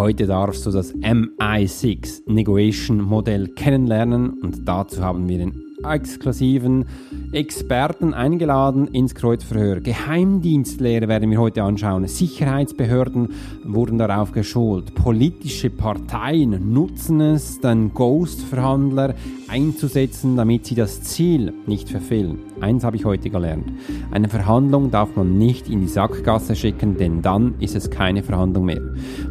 Heute 0.00 0.26
darfst 0.26 0.64
du 0.64 0.70
das 0.70 0.94
MI6 0.94 2.22
Negotiation 2.24 3.02
Modell 3.02 3.48
kennenlernen 3.48 4.30
und 4.40 4.66
dazu 4.66 5.02
haben 5.02 5.28
wir 5.28 5.36
den 5.36 5.69
exklusiven 5.84 6.84
Experten 7.32 8.14
eingeladen 8.14 8.88
ins 8.88 9.14
Kreuzverhör. 9.14 9.80
Geheimdienstlehre 9.80 11.08
werden 11.08 11.30
wir 11.30 11.38
heute 11.38 11.62
anschauen. 11.62 12.06
Sicherheitsbehörden 12.06 13.28
wurden 13.64 13.98
darauf 13.98 14.32
geschult. 14.32 14.94
Politische 14.94 15.70
Parteien 15.70 16.72
nutzen 16.72 17.20
es, 17.20 17.60
den 17.60 17.94
Ghost-Verhandler 17.94 19.14
einzusetzen, 19.48 20.36
damit 20.36 20.66
sie 20.66 20.74
das 20.74 21.02
Ziel 21.02 21.52
nicht 21.66 21.88
verfehlen. 21.88 22.38
Eins 22.60 22.84
habe 22.84 22.96
ich 22.96 23.04
heute 23.04 23.30
gelernt. 23.30 23.72
Eine 24.10 24.28
Verhandlung 24.28 24.90
darf 24.90 25.16
man 25.16 25.38
nicht 25.38 25.68
in 25.68 25.80
die 25.80 25.88
Sackgasse 25.88 26.54
schicken, 26.54 26.96
denn 26.98 27.22
dann 27.22 27.54
ist 27.58 27.74
es 27.74 27.90
keine 27.90 28.22
Verhandlung 28.22 28.66
mehr. 28.66 28.82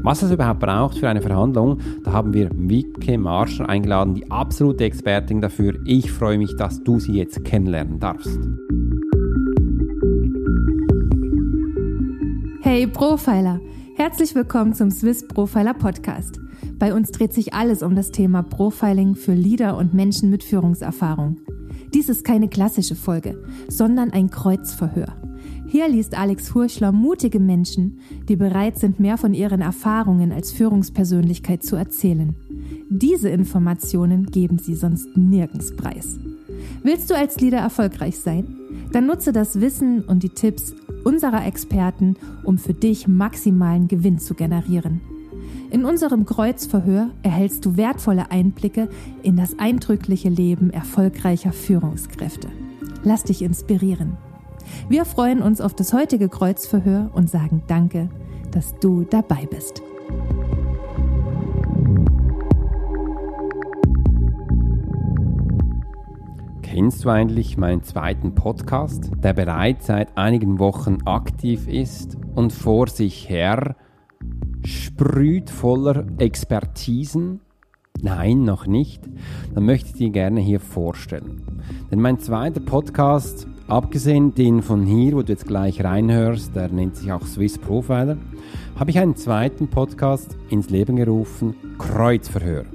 Was 0.02 0.24
es 0.24 0.32
überhaupt 0.32 0.62
braucht 0.62 0.98
für 0.98 1.10
eine 1.10 1.22
Verhandlung, 1.22 1.80
da 2.04 2.12
haben 2.12 2.34
wir 2.34 2.50
Wike 2.52 3.18
Marscher 3.18 3.70
eingeladen, 3.70 4.16
die 4.16 4.30
absolute 4.32 4.84
Expertin 4.84 5.42
dafür. 5.42 5.76
Ich 5.86 6.12
freue 6.12 6.39
mich, 6.40 6.56
dass 6.56 6.84
du 6.84 7.00
sie 7.00 7.14
jetzt 7.14 7.44
kennenlernen 7.44 8.00
darfst. 8.00 8.40
Hey 12.62 12.88
Profiler, 12.88 13.60
herzlich 13.96 14.34
willkommen 14.34 14.74
zum 14.74 14.90
Swiss 14.90 15.28
Profiler 15.28 15.74
Podcast. 15.74 16.40
Bei 16.80 16.94
uns 16.94 17.12
dreht 17.12 17.34
sich 17.34 17.54
alles 17.54 17.84
um 17.84 17.96
das 17.96 18.12
Thema 18.12 18.42
Profiling 18.42 19.16
für 19.16 19.34
Leader 19.34 19.78
und 19.78 19.94
Menschen 19.94 20.30
mit 20.30 20.44
Führungserfahrung. 20.44 21.42
Dies 21.94 22.08
ist 22.08 22.24
keine 22.24 22.48
klassische 22.48 22.96
Folge, 22.96 23.44
sondern 23.68 24.12
ein 24.12 24.30
Kreuzverhör. 24.30 25.18
Hier 25.68 25.88
liest 25.90 26.18
Alex 26.18 26.56
Hurschler 26.56 26.92
mutige 26.92 27.40
Menschen, 27.40 28.00
die 28.28 28.36
bereit 28.36 28.80
sind, 28.80 29.00
mehr 29.00 29.18
von 29.18 29.34
ihren 29.34 29.62
Erfahrungen 29.62 30.32
als 30.32 30.52
Führungspersönlichkeit 30.52 31.64
zu 31.64 31.76
erzählen. 31.76 32.36
Diese 32.90 33.30
Informationen 33.30 34.26
geben 34.26 34.58
sie 34.58 34.76
sonst 34.76 35.16
nirgends 35.16 35.76
preis. 35.76 36.18
Willst 36.84 37.10
du 37.10 37.16
als 37.16 37.40
Leader 37.40 37.60
erfolgreich 37.60 38.20
sein? 38.20 38.56
Dann 38.92 39.06
nutze 39.06 39.32
das 39.32 39.62
Wissen 39.62 40.04
und 40.04 40.24
die 40.24 40.30
Tipps 40.30 40.74
unserer 41.04 41.46
Experten, 41.46 42.16
um 42.44 42.58
für 42.58 42.74
dich 42.74 43.08
maximalen 43.08 43.88
Gewinn 43.88 44.20
zu 44.20 44.34
generieren. 44.34 45.02
In 45.72 45.86
unserem 45.86 46.26
Kreuzverhör 46.26 47.12
erhältst 47.22 47.66
du 47.66 47.78
wertvolle 47.78 48.32
Einblicke 48.32 48.90
in 49.22 49.36
das 49.36 49.60
eindrückliche 49.60 50.30
Leben 50.30 50.72
erfolgreicher 50.72 51.52
Führungskräfte. 51.52 52.48
Lass 53.04 53.24
dich 53.24 53.44
inspirieren. 53.44 54.18
Wir 54.88 55.06
freuen 55.06 55.42
uns 55.42 55.62
auf 55.62 55.74
das 55.76 55.94
heutige 55.94 56.30
Kreuzverhör 56.30 57.12
und 57.14 57.30
sagen 57.30 57.64
Danke, 57.68 58.10
dass 58.52 58.78
du 58.80 59.04
dabei 59.04 59.48
bist. 59.50 59.82
Kennst 66.72 67.04
du 67.04 67.10
eigentlich 67.10 67.58
meinen 67.58 67.82
zweiten 67.82 68.36
Podcast, 68.36 69.10
der 69.24 69.34
bereits 69.34 69.88
seit 69.88 70.16
einigen 70.16 70.60
Wochen 70.60 71.00
aktiv 71.04 71.68
ist 71.68 72.16
und 72.36 72.54
vor 72.54 72.88
sich 72.88 73.28
her 73.28 73.76
sprüht 74.64 75.50
voller 75.50 76.06
Expertisen? 76.20 77.40
Nein, 78.04 78.44
noch 78.44 78.68
nicht. 78.68 79.02
Dann 79.56 79.66
möchte 79.66 79.88
ich 79.88 79.96
dir 79.96 80.12
gerne 80.12 80.42
hier 80.42 80.60
vorstellen. 80.60 81.42
Denn 81.90 82.02
mein 82.02 82.20
zweiter 82.20 82.60
Podcast, 82.60 83.48
abgesehen 83.68 84.36
den 84.36 84.62
von 84.62 84.86
hier, 84.86 85.14
wo 85.14 85.24
du 85.24 85.32
jetzt 85.32 85.48
gleich 85.48 85.84
reinhörst, 85.84 86.56
der 86.56 86.68
nennt 86.68 86.98
sich 86.98 87.12
auch 87.12 87.26
Swiss 87.26 87.58
Profiler, 87.58 88.18
habe 88.76 88.92
ich 88.92 89.00
einen 89.00 89.16
zweiten 89.16 89.70
Podcast 89.70 90.38
ins 90.50 90.70
Leben 90.70 90.98
gerufen, 90.98 91.56
Kreuzverhör. 91.80 92.66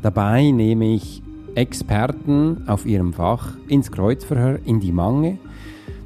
Dabei 0.00 0.50
nehme 0.50 0.94
ich 0.94 1.22
Experten 1.54 2.64
auf 2.66 2.86
ihrem 2.86 3.12
Fach 3.12 3.56
ins 3.68 3.90
Kreuzverhör 3.90 4.58
in 4.64 4.80
die 4.80 4.92
Mange, 4.92 5.38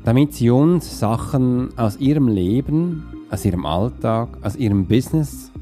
damit 0.04 0.34
sie 0.34 0.50
uns 0.50 0.98
Sachen 0.98 1.76
aus 1.78 1.98
ihrem 1.98 2.28
Leben 2.28 3.04
aus 3.30 3.44
ihrem 3.44 3.66
Alltag, 3.66 4.28
aus 4.42 4.56
ihrem 4.56 4.86
Business 4.86 5.52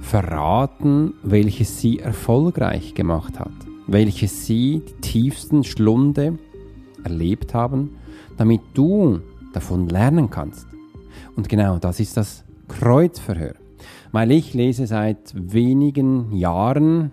verraten, 0.00 1.14
welches 1.22 1.80
sie 1.80 1.98
erfolgreich 1.98 2.94
gemacht 2.94 3.40
hat, 3.40 3.52
welches 3.86 4.46
sie 4.46 4.82
die 4.86 5.00
tiefsten 5.00 5.64
Schlunde 5.64 6.38
erlebt 7.02 7.54
haben, 7.54 7.96
damit 8.36 8.60
du 8.74 9.20
davon 9.52 9.88
lernen 9.88 10.30
kannst. 10.30 10.66
Und 11.34 11.48
genau 11.48 11.78
das 11.78 12.00
ist 12.00 12.16
das 12.16 12.44
Kreuzverhör. 12.68 13.54
Weil 14.12 14.30
ich 14.32 14.54
lese 14.54 14.86
seit 14.86 15.34
wenigen 15.34 16.32
Jahren 16.36 17.12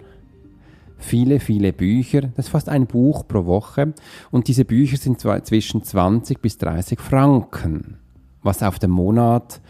viele, 1.03 1.39
viele 1.39 1.73
Bücher. 1.73 2.21
Das 2.35 2.45
ist 2.45 2.51
fast 2.51 2.69
ein 2.69 2.87
Buch 2.87 3.27
pro 3.27 3.45
Woche. 3.45 3.93
Und 4.31 4.47
diese 4.47 4.65
Bücher 4.65 4.97
sind 4.97 5.19
zwischen 5.19 5.83
20 5.83 6.41
bis 6.41 6.57
30 6.57 6.99
Franken 6.99 7.97
was 8.43 8.61
auf 8.61 8.77
dem 8.77 8.91
Monat 8.91 9.61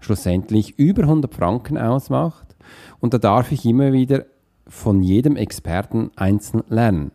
schlussendlich 0.00 0.78
über 0.78 1.02
100 1.02 1.32
Franken 1.34 1.76
ausmacht. 1.76 2.56
Und 3.00 3.14
da 3.14 3.18
darf 3.18 3.52
ich 3.52 3.64
immer 3.66 3.92
wieder 3.92 4.24
von 4.66 5.02
jedem 5.02 5.36
Experten 5.36 6.10
einzeln 6.16 6.62
lernen. 6.68 7.12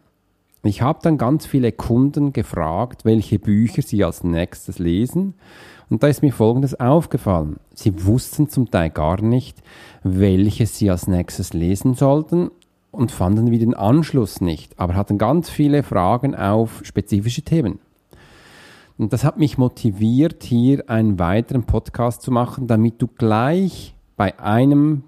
Ich 0.63 0.81
habe 0.81 0.99
dann 1.01 1.17
ganz 1.17 1.45
viele 1.45 1.71
Kunden 1.71 2.33
gefragt, 2.33 3.05
welche 3.05 3.39
Bücher 3.39 3.81
sie 3.81 4.03
als 4.03 4.23
nächstes 4.23 4.79
lesen. 4.79 5.35
Und 5.89 6.03
da 6.03 6.07
ist 6.07 6.21
mir 6.21 6.33
Folgendes 6.33 6.77
aufgefallen. 6.79 7.57
Sie 7.73 8.05
wussten 8.05 8.49
zum 8.49 8.69
Teil 8.69 8.89
gar 8.89 9.21
nicht, 9.21 9.61
welches 10.03 10.77
sie 10.77 10.91
als 10.91 11.07
nächstes 11.07 11.53
lesen 11.53 11.93
sollten 11.93 12.51
und 12.91 13.11
fanden 13.11 13.51
wieder 13.51 13.65
den 13.65 13.73
Anschluss 13.73 14.41
nicht, 14.41 14.79
aber 14.79 14.95
hatten 14.95 15.17
ganz 15.17 15.49
viele 15.49 15.83
Fragen 15.83 16.35
auf 16.35 16.81
spezifische 16.83 17.41
Themen. 17.43 17.79
Und 18.97 19.13
das 19.13 19.23
hat 19.23 19.37
mich 19.37 19.57
motiviert, 19.57 20.43
hier 20.43 20.89
einen 20.89 21.19
weiteren 21.19 21.63
Podcast 21.63 22.23
zu 22.23 22.31
machen, 22.31 22.67
damit 22.67 23.01
du 23.01 23.07
gleich 23.07 23.95
bei 24.15 24.39
einem 24.39 25.03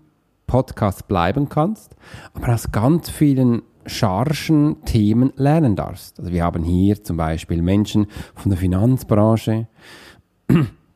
Podcast 0.46 1.08
bleiben 1.08 1.50
kannst, 1.50 1.96
aber 2.34 2.54
aus 2.54 2.72
ganz 2.72 3.10
vielen 3.10 3.64
scharfen 3.86 4.84
Themen 4.86 5.34
lernen 5.36 5.76
darfst. 5.76 6.20
Also 6.20 6.32
wir 6.32 6.44
haben 6.44 6.64
hier 6.64 7.04
zum 7.04 7.18
Beispiel 7.18 7.62
Menschen 7.62 8.08
von 8.36 8.52
der 8.52 8.60
Finanzbranche. 8.60 9.68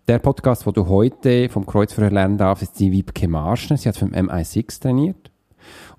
Der 0.07 0.19
Podcast, 0.19 0.67
wo 0.67 0.71
du 0.71 0.87
heute 0.87 1.49
vom 1.49 1.65
Kreuzverhör 1.65 2.11
lernen 2.11 2.37
darfst, 2.37 2.63
ist 2.63 2.79
die 2.79 2.91
Wiebke 2.91 3.27
Marschner. 3.27 3.77
Sie 3.77 3.87
hat 3.87 3.97
vom 3.97 4.09
MI6 4.09 4.81
trainiert. 4.81 5.31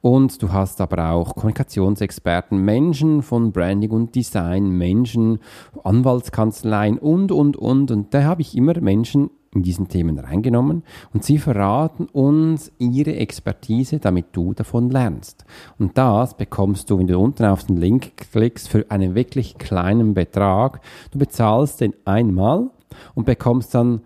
Und 0.01 0.43
du 0.43 0.53
hast 0.53 0.81
aber 0.81 1.11
auch 1.11 1.35
Kommunikationsexperten, 1.35 2.59
Menschen 2.59 3.23
von 3.23 3.53
Branding 3.53 3.91
und 3.91 4.15
Design, 4.15 4.71
Menschen, 4.71 5.39
Anwaltskanzleien 5.83 6.99
und, 6.99 7.33
und, 7.33 7.57
und. 7.57 7.91
Und 7.91 8.15
da 8.15 8.25
habe 8.25 8.43
ich 8.43 8.57
immer 8.57 8.79
Menschen 8.81 9.31
in 9.55 9.63
diesen 9.63 9.89
Themen 9.89 10.19
reingenommen 10.19 10.83
und 11.13 11.25
sie 11.25 11.39
verraten 11.39 12.07
uns 12.07 12.73
ihre 12.79 13.15
Expertise, 13.17 14.01
damit 14.01 14.27
du 14.33 14.53
davon 14.53 14.91
lernst. 14.91 15.45
Und 15.79 15.97
das 15.97 16.37
bekommst 16.37 16.91
du, 16.91 16.99
wenn 16.99 17.07
du 17.07 17.19
unten 17.19 17.45
auf 17.45 17.65
den 17.65 17.77
Link 17.77 18.17
klickst, 18.17 18.69
für 18.69 18.91
einen 18.91 19.15
wirklich 19.15 19.57
kleinen 19.57 20.15
Betrag. 20.15 20.81
Du 21.13 21.19
bezahlst 21.19 21.81
den 21.81 21.95
einmal 22.05 22.71
und 23.15 23.27
bekommst 23.27 23.75
dann 23.75 24.03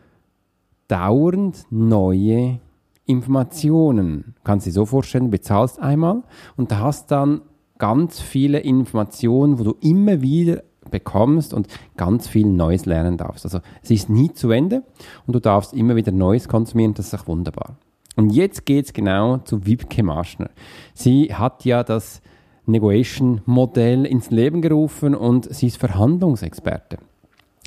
dauernd 0.87 1.65
neue 1.71 2.61
Informationen. 3.09 4.35
Kannst 4.45 4.67
du 4.67 4.71
dir 4.71 4.75
so 4.75 4.87
vorstellen, 4.87 5.31
bezahlst 5.31 5.81
einmal 5.81 6.23
und 6.57 6.71
da 6.71 6.81
hast 6.81 7.11
dann 7.11 7.41
ganz 7.79 8.21
viele 8.21 8.61
Informationen, 8.61 9.59
wo 9.59 9.65
du 9.65 9.77
immer 9.81 10.21
wieder 10.21 10.63
bekommst 10.91 11.55
und 11.55 11.69
ganz 11.97 12.29
viel 12.29 12.47
Neues 12.47 12.87
lernen 12.87 13.17
darfst. 13.17 13.45
Also 13.45 13.61
es 13.83 13.91
ist 13.91 14.11
nie 14.11 14.33
zu 14.33 14.51
Ende 14.51 14.83
und 15.27 15.35
du 15.35 15.41
darfst 15.41 15.73
immer 15.73 15.97
wieder 15.97 16.13
Neues 16.13 16.49
konsumieren, 16.49 16.95
das 16.95 17.07
ist 17.07 17.21
auch 17.21 17.27
wunderbar. 17.27 17.77
Und 18.17 18.31
jetzt 18.31 18.67
geht's 18.67 18.93
genau 18.93 19.39
zu 19.39 19.65
Wibke 19.65 20.03
Marschner. 20.03 20.51
Sie 20.93 21.35
hat 21.35 21.65
ja 21.65 21.85
das 21.85 22.21
Negotiation-Modell 22.67 24.05
ins 24.05 24.31
Leben 24.31 24.61
gerufen 24.61 25.15
und 25.15 25.53
sie 25.55 25.69
ist 25.69 25.79
Verhandlungsexperte. 25.79 26.99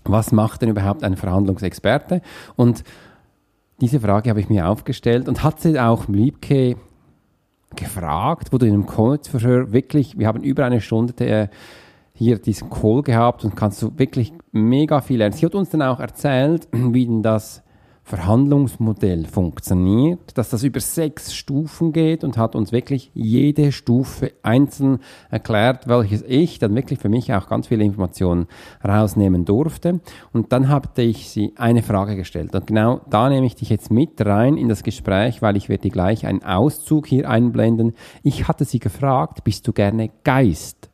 Was 0.03 0.31
macht 0.31 0.61
denn 0.61 0.69
überhaupt 0.69 1.03
ein 1.03 1.15
Verhandlungsexperte? 1.15 2.21
Und 2.55 2.83
diese 3.81 3.99
Frage 3.99 4.29
habe 4.29 4.39
ich 4.39 4.49
mir 4.49 4.67
aufgestellt 4.67 5.27
und 5.27 5.43
hat 5.43 5.59
sie 5.59 5.79
auch 5.79 6.07
Liebke 6.07 6.77
gefragt, 7.75 8.49
wo 8.51 8.57
du 8.57 8.65
in 8.67 8.73
einem 8.73 8.85
Kreuzverhör 8.85 9.73
wirklich, 9.73 10.17
wir 10.19 10.27
haben 10.27 10.43
über 10.43 10.65
eine 10.65 10.81
Stunde 10.81 11.25
äh, 11.25 11.47
hier 12.13 12.37
diesen 12.37 12.69
Call 12.69 13.01
gehabt 13.01 13.43
und 13.43 13.55
kannst 13.55 13.81
du 13.81 13.97
wirklich 13.97 14.33
mega 14.51 15.01
viel 15.01 15.17
lernen. 15.17 15.33
Sie 15.33 15.45
hat 15.45 15.55
uns 15.55 15.69
dann 15.69 15.81
auch 15.81 15.99
erzählt, 15.99 16.67
wie 16.71 17.05
denn 17.05 17.23
das 17.23 17.63
Verhandlungsmodell 18.11 19.25
funktioniert, 19.25 20.37
dass 20.37 20.49
das 20.49 20.63
über 20.63 20.81
sechs 20.81 21.33
Stufen 21.33 21.93
geht 21.93 22.25
und 22.25 22.37
hat 22.37 22.57
uns 22.57 22.73
wirklich 22.73 23.09
jede 23.13 23.71
Stufe 23.71 24.33
einzeln 24.43 24.99
erklärt, 25.29 25.87
welches 25.87 26.21
ich 26.23 26.59
dann 26.59 26.75
wirklich 26.75 26.99
für 26.99 27.07
mich 27.07 27.33
auch 27.33 27.47
ganz 27.47 27.67
viele 27.67 27.85
Informationen 27.85 28.47
rausnehmen 28.85 29.45
durfte. 29.45 30.01
Und 30.33 30.51
dann 30.51 30.67
habe 30.67 30.89
ich 31.01 31.29
sie 31.29 31.53
eine 31.55 31.83
Frage 31.83 32.17
gestellt. 32.17 32.53
Und 32.53 32.67
genau 32.67 32.99
da 33.09 33.29
nehme 33.29 33.45
ich 33.45 33.55
dich 33.55 33.69
jetzt 33.69 33.91
mit 33.91 34.19
rein 34.25 34.57
in 34.57 34.67
das 34.67 34.83
Gespräch, 34.83 35.41
weil 35.41 35.55
ich 35.55 35.69
werde 35.69 35.83
dir 35.83 35.91
gleich 35.91 36.25
einen 36.25 36.43
Auszug 36.43 37.07
hier 37.07 37.29
einblenden. 37.29 37.93
Ich 38.23 38.49
hatte 38.49 38.65
sie 38.65 38.79
gefragt, 38.79 39.45
bist 39.45 39.65
du 39.69 39.71
gerne 39.71 40.09
Geist? 40.25 40.90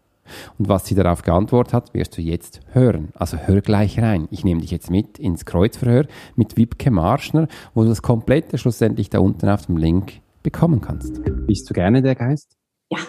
Und 0.58 0.70
was 0.70 0.86
sie 0.86 0.96
darauf 0.96 1.22
geantwortet 1.22 1.74
hat, 1.74 1.94
wirst 1.94 2.18
du 2.18 2.22
jetzt 2.22 2.62
hören. 2.74 3.10
Also 3.16 3.38
hör 3.38 3.62
gleich 3.62 4.00
rein. 4.00 4.28
Ich 4.32 4.44
nehme 4.44 4.62
dich 4.62 4.72
jetzt 4.72 4.90
mit 4.90 5.20
ins 5.20 5.46
Kreuzverhör 5.46 6.06
mit 6.36 6.58
Wibke 6.58 6.92
Marschner, 6.92 7.48
wo 7.74 7.84
du 7.84 7.90
das 7.90 8.02
komplette 8.02 8.58
schlussendlich 8.58 9.10
da 9.10 9.20
unten 9.20 9.50
auf 9.50 9.66
dem 9.66 9.78
Link 9.78 10.22
bekommen 10.44 10.82
kannst. 10.82 11.22
Bist 11.48 11.70
du 11.70 11.74
gerne 11.74 12.02
der 12.02 12.16
Geist? 12.16 12.56
Ja. 12.90 13.00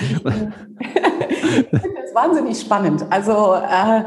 ich 0.00 0.16
finde 0.16 0.52
das 2.02 2.14
wahnsinnig 2.14 2.58
spannend. 2.58 3.04
Also 3.10 3.54
äh, 3.54 4.04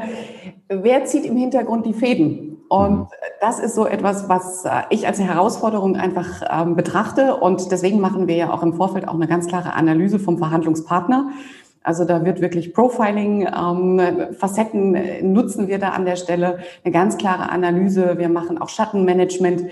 wer 0.70 1.06
zieht 1.06 1.26
im 1.26 1.38
Hintergrund 1.38 1.86
die 1.86 1.94
Fäden? 1.94 2.54
Und 2.70 3.02
mhm. 3.02 3.08
das 3.40 3.60
ist 3.60 3.76
so 3.76 3.86
etwas, 3.86 4.30
was 4.30 4.66
äh, 4.66 4.82
ich 4.90 5.06
als 5.06 5.20
Herausforderung 5.20 5.96
einfach 5.96 6.42
ähm, 6.50 6.76
betrachte. 6.76 7.36
Und 7.36 7.72
deswegen 7.72 8.00
machen 8.00 8.28
wir 8.28 8.36
ja 8.36 8.52
auch 8.52 8.64
im 8.64 8.74
Vorfeld 8.74 9.08
auch 9.08 9.14
eine 9.14 9.28
ganz 9.28 9.48
klare 9.48 9.74
Analyse 9.74 10.18
vom 10.18 10.40
Verhandlungspartner. 10.40 11.30
Also 11.84 12.06
da 12.06 12.26
wird 12.26 12.42
wirklich 12.42 12.74
Profiling, 12.74 13.48
ähm, 13.48 14.02
Facetten 14.32 14.96
äh, 14.96 15.22
nutzen 15.22 15.68
wir 15.68 15.80
da 15.80 15.90
an 15.90 16.06
der 16.06 16.16
Stelle, 16.16 16.60
eine 16.84 16.94
ganz 16.94 17.18
klare 17.18 17.50
Analyse. 17.50 18.18
Wir 18.18 18.30
machen 18.30 18.58
auch 18.58 18.70
Schattenmanagement 18.70 19.66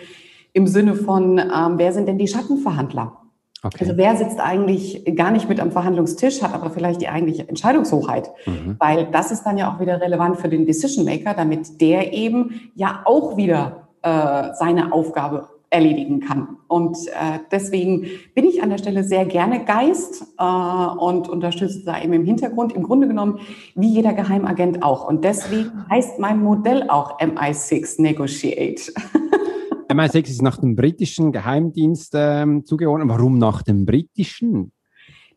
im 0.53 0.67
Sinne 0.67 0.95
von, 0.95 1.37
ähm, 1.37 1.73
wer 1.77 1.93
sind 1.93 2.07
denn 2.07 2.17
die 2.17 2.27
Schattenverhandler? 2.27 3.17
Okay. 3.63 3.77
Also 3.81 3.95
wer 3.95 4.15
sitzt 4.15 4.39
eigentlich 4.39 5.03
gar 5.15 5.31
nicht 5.31 5.47
mit 5.47 5.59
am 5.59 5.71
Verhandlungstisch, 5.71 6.41
hat 6.41 6.53
aber 6.53 6.71
vielleicht 6.71 6.99
die 6.99 7.09
eigentliche 7.09 7.47
Entscheidungshoheit, 7.47 8.31
mhm. 8.45 8.75
weil 8.79 9.05
das 9.11 9.31
ist 9.31 9.43
dann 9.43 9.57
ja 9.57 9.71
auch 9.71 9.79
wieder 9.79 10.01
relevant 10.01 10.37
für 10.37 10.49
den 10.49 10.65
Decision 10.65 11.05
Maker, 11.05 11.35
damit 11.35 11.79
der 11.79 12.11
eben 12.11 12.71
ja 12.73 13.03
auch 13.05 13.37
wieder 13.37 13.87
äh, 14.01 14.53
seine 14.55 14.91
Aufgabe 14.91 15.47
erledigen 15.71 16.19
kann. 16.19 16.57
Und 16.67 16.97
äh, 17.07 17.39
deswegen 17.49 18.05
bin 18.35 18.45
ich 18.45 18.61
an 18.61 18.69
der 18.69 18.77
Stelle 18.77 19.03
sehr 19.03 19.25
gerne 19.25 19.65
Geist 19.65 20.23
äh, 20.37 20.43
und 20.43 21.29
unterstütze 21.29 21.83
da 21.85 21.99
eben 22.01 22.13
im 22.13 22.25
Hintergrund, 22.25 22.73
im 22.73 22.83
Grunde 22.83 23.07
genommen 23.07 23.39
wie 23.75 23.87
jeder 23.87 24.13
Geheimagent 24.13 24.83
auch. 24.83 25.07
Und 25.07 25.23
deswegen 25.23 25.71
heißt 25.89 26.19
mein 26.19 26.43
Modell 26.43 26.89
auch 26.89 27.19
MI6 27.19 28.01
Negotiate. 28.01 28.91
MI6 29.89 30.29
ist 30.29 30.41
nach 30.41 30.57
dem 30.57 30.75
britischen 30.75 31.31
Geheimdienst 31.31 32.13
ähm, 32.15 32.65
zugeordnet. 32.65 33.09
Warum 33.09 33.37
nach 33.37 33.61
dem 33.61 33.85
britischen? 33.85 34.73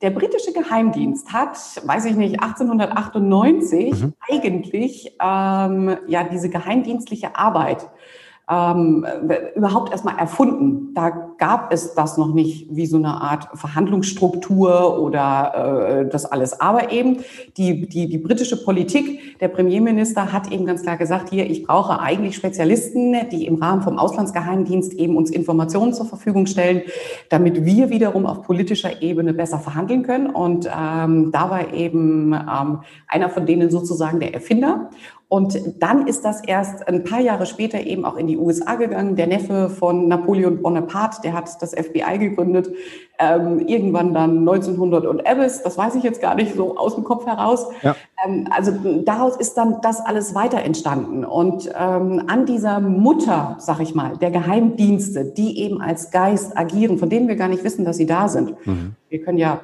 Der 0.03 0.11
britische 0.11 0.53
Geheimdienst 0.53 1.33
hat, 1.33 1.57
weiß 1.87 2.07
ich 2.07 2.17
nicht, 2.17 2.43
1898 2.43 4.03
mhm. 4.03 4.13
eigentlich 4.29 5.17
ähm, 5.23 5.97
ja 6.09 6.25
diese 6.25 6.51
geheimdienstliche 6.51 7.37
Arbeit 7.37 7.89
ähm, 8.51 9.07
überhaupt 9.55 9.91
erstmal 9.91 10.19
erfunden. 10.19 10.93
Da 10.95 11.34
gab 11.39 11.73
es 11.73 11.95
das 11.95 12.17
noch 12.17 12.33
nicht 12.33 12.69
wie 12.71 12.87
so 12.87 12.97
eine 12.97 13.21
Art 13.21 13.49
Verhandlungsstruktur 13.55 15.01
oder 15.01 16.05
äh, 16.05 16.09
das 16.09 16.27
alles. 16.27 16.61
Aber 16.61 16.93
eben 16.93 17.19
die, 17.57 17.89
die, 17.89 18.09
die 18.09 18.19
britische 18.19 18.63
Politik, 18.63 19.39
der 19.41 19.49
Premierminister 19.49 20.33
hat 20.33 20.51
eben 20.53 20.67
ganz 20.67 20.83
klar 20.83 20.97
gesagt, 20.97 21.31
hier, 21.31 21.49
ich 21.49 21.65
brauche 21.65 22.01
eigentlich 22.01 22.37
Spezialisten, 22.37 23.17
die 23.31 23.47
im 23.47 23.57
Rahmen 23.57 23.83
vom 23.83 23.99
Auslandsgeheimdienst 23.99 24.95
eben 24.95 25.17
uns 25.17 25.31
Informationen 25.31 25.93
zur 25.93 26.07
Verfügung 26.07 26.47
stellen, 26.47 26.83
damit 27.29 27.65
wir 27.65 27.91
wiederum 27.91 28.27
auf 28.27 28.43
politischer 28.43 29.03
Ebene 29.03 29.35
besser 29.35 29.59
verhandeln 29.59 30.03
können. 30.03 30.31
Und 30.31 30.67
ähm, 30.67 31.31
da 31.33 31.51
war 31.51 31.73
eben 31.75 32.33
ähm, 32.33 32.81
einer 33.09 33.29
von 33.29 33.47
denen 33.47 33.71
sozusagen 33.71 34.21
der 34.21 34.35
Erfinder. 34.35 34.91
Und 35.29 35.83
dann 35.83 36.07
ist 36.07 36.25
das 36.25 36.45
erst 36.45 36.87
ein 36.87 37.03
paar 37.03 37.21
Jahre 37.21 37.47
später 37.47 37.81
eben 37.81 38.05
auch 38.05 38.17
in 38.17 38.29
die 38.29 38.39
USA 38.39 38.77
gegangen. 38.77 39.17
Der 39.17 39.27
Neffe 39.27 39.69
von 39.69 40.07
Napoleon 40.07 40.63
Bonaparte, 40.63 41.23
der 41.25 41.33
hat 41.33 41.61
das 41.61 41.73
FBI 41.73 42.19
gegründet. 42.19 42.71
Ähm, 43.19 43.61
irgendwann 43.67 44.13
dann 44.13 44.39
1900 44.39 45.07
und 45.07 45.27
Abbas, 45.27 45.63
das 45.63 45.79
weiß 45.79 45.95
ich 45.95 46.03
jetzt 46.03 46.21
gar 46.21 46.35
nicht 46.35 46.55
so 46.55 46.77
aus 46.77 46.95
dem 46.97 47.05
Kopf 47.05 47.27
heraus. 47.27 47.69
Ja. 47.83 47.95
Ähm, 48.25 48.49
also 48.51 48.73
daraus 49.05 49.37
ist 49.37 49.55
dann 49.55 49.81
das 49.83 50.01
alles 50.01 50.35
weiter 50.35 50.63
entstanden. 50.63 51.25
Und 51.25 51.71
ähm, 51.79 52.25
an 52.27 52.47
dieser 52.47 52.81
Mutter, 52.81 53.57
sag 53.59 53.81
ich 53.81 53.95
mal, 53.95 54.17
der 54.17 54.31
Geheimdienste, 54.31 55.25
die 55.25 55.61
eben 55.61 55.81
als 55.81 56.11
Geist 56.11 56.57
agieren, 56.57 56.99
von 56.99 57.09
denen 57.09 57.29
wir 57.29 57.37
gar 57.37 57.49
nicht 57.49 57.65
wissen, 57.65 57.85
dass 57.85 57.97
sie 57.97 58.07
da 58.07 58.29
sind. 58.29 58.55
Mhm. 58.67 58.97
Wir 59.09 59.23
können 59.23 59.39
ja 59.39 59.61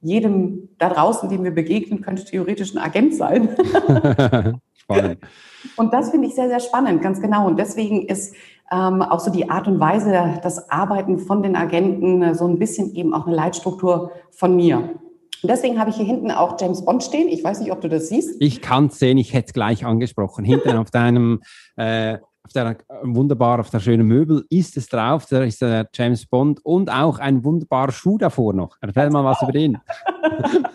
jedem 0.00 0.68
da 0.78 0.90
draußen, 0.90 1.28
dem 1.28 1.44
wir 1.44 1.54
begegnen, 1.54 2.02
könnte 2.02 2.24
theoretisch 2.24 2.74
ein 2.74 2.78
Agent 2.78 3.14
sein. 3.14 3.48
spannend. 4.84 5.18
Und 5.76 5.92
das 5.92 6.10
finde 6.10 6.28
ich 6.28 6.34
sehr, 6.34 6.48
sehr 6.48 6.60
spannend, 6.60 7.02
ganz 7.02 7.20
genau. 7.20 7.46
Und 7.46 7.58
deswegen 7.58 8.06
ist 8.06 8.34
ähm, 8.70 9.02
auch 9.02 9.20
so 9.20 9.30
die 9.30 9.50
Art 9.50 9.68
und 9.68 9.80
Weise, 9.80 10.40
das 10.42 10.70
Arbeiten 10.70 11.18
von 11.18 11.42
den 11.42 11.56
Agenten 11.56 12.22
äh, 12.22 12.34
so 12.34 12.46
ein 12.46 12.58
bisschen 12.58 12.94
eben 12.94 13.14
auch 13.14 13.26
eine 13.26 13.36
Leitstruktur 13.36 14.10
von 14.30 14.56
mir. 14.56 14.78
Und 14.78 15.50
deswegen 15.50 15.78
habe 15.78 15.90
ich 15.90 15.96
hier 15.96 16.06
hinten 16.06 16.30
auch 16.30 16.56
James 16.58 16.84
Bond 16.84 17.02
stehen. 17.02 17.28
Ich 17.28 17.44
weiß 17.44 17.60
nicht, 17.60 17.70
ob 17.70 17.82
du 17.82 17.88
das 17.88 18.08
siehst. 18.08 18.40
Ich 18.40 18.62
kann 18.62 18.86
es 18.86 18.98
sehen, 18.98 19.18
ich 19.18 19.34
hätte 19.34 19.48
es 19.48 19.52
gleich 19.52 19.84
angesprochen. 19.84 20.44
Hinten 20.44 20.76
auf 20.78 20.90
deinem 20.90 21.42
äh, 21.76 22.18
auf 22.44 22.52
der 22.52 22.70
äh, 22.70 22.74
wunderbar, 23.02 23.60
auf 23.60 23.70
der 23.70 23.80
schönen 23.80 24.06
Möbel 24.06 24.44
ist 24.50 24.76
es 24.76 24.88
drauf, 24.88 25.26
da 25.28 25.42
ist 25.42 25.62
der 25.62 25.88
James 25.94 26.26
Bond 26.26 26.64
und 26.64 26.90
auch 26.90 27.18
ein 27.18 27.42
wunderbarer 27.44 27.92
Schuh 27.92 28.18
davor 28.18 28.52
noch. 28.52 28.76
Erzähl 28.80 29.10
mal 29.10 29.24
was 29.24 29.40
über 29.42 29.52
den. 29.52 29.78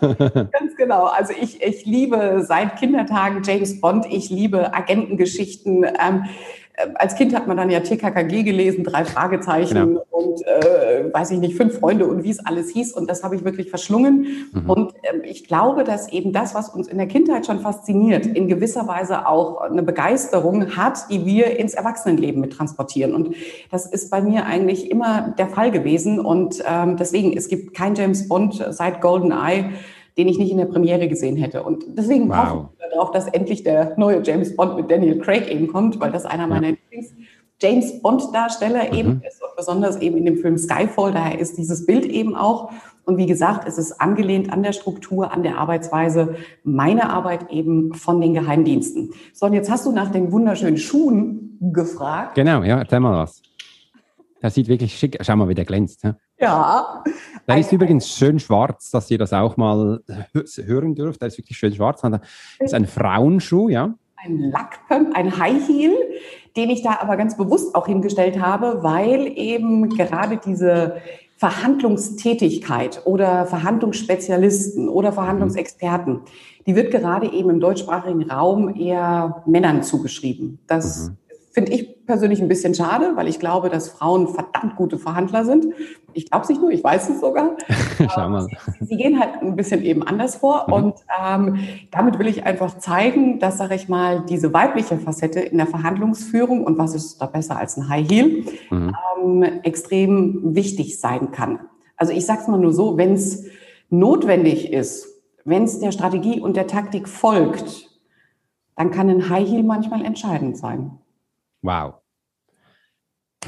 Ganz 0.00 0.76
genau. 0.76 1.06
Also 1.06 1.32
ich, 1.40 1.62
ich 1.62 1.86
liebe 1.86 2.42
seit 2.46 2.76
Kindertagen 2.76 3.42
James 3.44 3.80
Bond, 3.80 4.06
ich 4.06 4.30
liebe 4.30 4.74
Agentengeschichten. 4.74 5.84
Ähm, 5.84 6.24
äh, 6.69 6.69
als 6.94 7.14
Kind 7.14 7.34
hat 7.34 7.46
man 7.46 7.56
dann 7.56 7.70
ja 7.70 7.80
TKKG 7.80 8.42
gelesen, 8.42 8.84
drei 8.84 9.04
Fragezeichen 9.04 9.74
genau. 9.74 10.06
und 10.10 10.46
äh, 10.46 11.12
weiß 11.12 11.30
ich 11.32 11.38
nicht, 11.38 11.56
fünf 11.56 11.78
Freunde 11.78 12.06
und 12.06 12.24
wie 12.24 12.30
es 12.30 12.44
alles 12.44 12.70
hieß. 12.70 12.92
Und 12.92 13.08
das 13.10 13.22
habe 13.22 13.36
ich 13.36 13.44
wirklich 13.44 13.70
verschlungen. 13.70 14.48
Mhm. 14.52 14.70
Und 14.70 14.94
äh, 15.02 15.26
ich 15.26 15.46
glaube, 15.46 15.84
dass 15.84 16.08
eben 16.12 16.32
das, 16.32 16.54
was 16.54 16.68
uns 16.68 16.88
in 16.88 16.98
der 16.98 17.06
Kindheit 17.06 17.46
schon 17.46 17.60
fasziniert, 17.60 18.26
in 18.26 18.48
gewisser 18.48 18.86
Weise 18.86 19.26
auch 19.26 19.60
eine 19.60 19.82
Begeisterung 19.82 20.76
hat, 20.76 21.10
die 21.10 21.26
wir 21.26 21.58
ins 21.58 21.74
Erwachsenenleben 21.74 22.40
mit 22.40 22.52
transportieren. 22.52 23.14
Und 23.14 23.34
das 23.70 23.86
ist 23.86 24.10
bei 24.10 24.20
mir 24.20 24.46
eigentlich 24.46 24.90
immer 24.90 25.34
der 25.38 25.48
Fall 25.48 25.70
gewesen. 25.70 26.20
Und 26.20 26.62
ähm, 26.66 26.96
deswegen, 26.96 27.36
es 27.36 27.48
gibt 27.48 27.74
kein 27.74 27.94
James 27.94 28.28
Bond 28.28 28.64
seit 28.70 29.00
Golden 29.00 29.32
Eye, 29.32 29.70
den 30.16 30.28
ich 30.28 30.38
nicht 30.38 30.50
in 30.50 30.58
der 30.58 30.66
Premiere 30.66 31.08
gesehen 31.08 31.36
hätte. 31.36 31.62
Und 31.62 31.84
deswegen 31.96 32.28
wow. 32.28 32.68
ich 32.74 32.79
darauf, 32.92 33.10
dass 33.10 33.26
endlich 33.28 33.62
der 33.62 33.94
neue 33.96 34.22
James 34.22 34.54
Bond 34.56 34.76
mit 34.76 34.90
Daniel 34.90 35.18
Craig 35.18 35.50
eben 35.50 35.68
kommt, 35.68 36.00
weil 36.00 36.12
das 36.12 36.24
einer 36.24 36.46
meiner 36.46 36.68
ja. 36.68 36.74
Lieblings- 36.74 37.14
James 37.62 38.00
Bond-Darsteller 38.00 38.88
mhm. 38.90 38.94
eben 38.94 39.22
ist 39.26 39.42
und 39.42 39.54
besonders 39.56 40.00
eben 40.00 40.16
in 40.16 40.24
dem 40.24 40.36
Film 40.38 40.56
Skyfall, 40.56 41.12
daher 41.12 41.38
ist 41.38 41.58
dieses 41.58 41.86
Bild 41.86 42.06
eben 42.06 42.34
auch. 42.34 42.70
Und 43.04 43.16
wie 43.16 43.26
gesagt, 43.26 43.66
es 43.66 43.76
ist 43.76 44.00
angelehnt 44.00 44.52
an 44.52 44.62
der 44.62 44.72
Struktur, 44.72 45.32
an 45.32 45.42
der 45.42 45.58
Arbeitsweise 45.58 46.36
meiner 46.64 47.10
Arbeit 47.10 47.50
eben 47.50 47.92
von 47.94 48.20
den 48.20 48.34
Geheimdiensten. 48.34 49.12
So, 49.32 49.46
und 49.46 49.52
jetzt 49.52 49.70
hast 49.70 49.86
du 49.86 49.92
nach 49.92 50.10
den 50.10 50.32
wunderschönen 50.32 50.78
Schuhen 50.78 51.58
gefragt. 51.60 52.34
Genau, 52.34 52.62
ja, 52.62 52.78
erzähl 52.78 53.00
mal 53.00 53.18
was. 53.18 53.42
Das 54.40 54.54
sieht 54.54 54.68
wirklich 54.68 54.98
schick. 54.98 55.18
Schau 55.20 55.36
mal, 55.36 55.48
wie 55.48 55.54
der 55.54 55.64
glänzt. 55.66 56.02
Ja. 56.04 56.16
Ja. 56.40 57.04
Der 57.46 57.58
ist 57.58 57.72
übrigens 57.72 58.08
schön 58.08 58.38
schwarz, 58.38 58.90
dass 58.90 59.10
ihr 59.10 59.18
das 59.18 59.32
auch 59.32 59.56
mal 59.56 60.00
hören 60.64 60.94
dürft. 60.94 61.20
Der 61.20 61.28
ist 61.28 61.38
wirklich 61.38 61.58
schön 61.58 61.74
schwarz. 61.74 62.00
Das 62.00 62.20
ist 62.58 62.74
ein 62.74 62.86
Frauenschuh, 62.86 63.68
ja. 63.68 63.94
Ein 64.16 64.50
Lackpump, 64.50 65.16
ein 65.16 65.38
High 65.38 65.66
Heel, 65.66 65.94
den 66.56 66.70
ich 66.70 66.82
da 66.82 66.98
aber 67.00 67.16
ganz 67.16 67.36
bewusst 67.36 67.74
auch 67.74 67.86
hingestellt 67.86 68.40
habe, 68.40 68.82
weil 68.82 69.32
eben 69.36 69.88
gerade 69.88 70.36
diese 70.36 70.96
Verhandlungstätigkeit 71.38 73.00
oder 73.06 73.46
Verhandlungsspezialisten 73.46 74.90
oder 74.90 75.10
Verhandlungsexperten, 75.12 76.20
die 76.66 76.76
wird 76.76 76.90
gerade 76.90 77.32
eben 77.32 77.48
im 77.48 77.60
deutschsprachigen 77.60 78.30
Raum 78.30 78.76
eher 78.76 79.42
Männern 79.46 79.82
zugeschrieben. 79.82 80.58
Das 80.66 81.08
mhm. 81.08 81.16
Finde 81.52 81.72
ich 81.72 82.06
persönlich 82.06 82.40
ein 82.40 82.46
bisschen 82.46 82.74
schade, 82.74 83.12
weil 83.16 83.26
ich 83.26 83.40
glaube, 83.40 83.70
dass 83.70 83.88
Frauen 83.88 84.28
verdammt 84.28 84.76
gute 84.76 84.98
Verhandler 84.98 85.44
sind. 85.44 85.66
Ich 86.12 86.30
glaube 86.30 86.44
es 86.44 86.48
nicht 86.48 86.60
nur, 86.60 86.70
ich 86.70 86.82
weiß 86.82 87.08
es 87.10 87.20
sogar. 87.20 87.56
Schau 88.14 88.28
mal. 88.28 88.42
Sie, 88.42 88.56
sie, 88.84 88.96
gehen 88.96 89.18
halt 89.18 89.42
ein 89.42 89.56
bisschen 89.56 89.82
eben 89.82 90.04
anders 90.04 90.36
vor. 90.36 90.66
Mhm. 90.68 90.72
Und 90.72 90.94
ähm, 91.24 91.58
damit 91.90 92.20
will 92.20 92.28
ich 92.28 92.44
einfach 92.44 92.78
zeigen, 92.78 93.40
dass, 93.40 93.58
sage 93.58 93.74
ich 93.74 93.88
mal, 93.88 94.24
diese 94.28 94.52
weibliche 94.52 94.96
Facette 94.98 95.40
in 95.40 95.58
der 95.58 95.66
Verhandlungsführung 95.66 96.64
und 96.64 96.78
was 96.78 96.94
ist 96.94 97.20
da 97.20 97.26
besser 97.26 97.56
als 97.56 97.76
ein 97.76 97.88
High 97.88 98.08
Heel, 98.08 98.44
mhm. 98.70 98.94
ähm, 99.20 99.42
extrem 99.64 100.54
wichtig 100.54 101.00
sein 101.00 101.32
kann. 101.32 101.60
Also 101.96 102.12
ich 102.12 102.26
sage 102.26 102.42
es 102.42 102.48
mal 102.48 102.58
nur 102.58 102.72
so, 102.72 102.96
wenn 102.96 103.14
es 103.14 103.46
notwendig 103.88 104.72
ist, 104.72 105.08
wenn 105.44 105.64
es 105.64 105.80
der 105.80 105.90
Strategie 105.90 106.40
und 106.40 106.56
der 106.56 106.68
Taktik 106.68 107.08
folgt, 107.08 107.90
dann 108.76 108.90
kann 108.92 109.10
ein 109.10 109.28
High 109.28 109.48
Heel 109.48 109.62
manchmal 109.64 110.04
entscheidend 110.04 110.56
sein. 110.56 110.99
Wow. 111.62 111.94